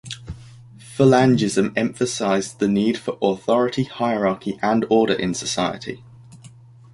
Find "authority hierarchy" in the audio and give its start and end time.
3.21-4.57